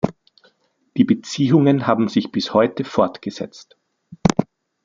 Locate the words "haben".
1.85-2.07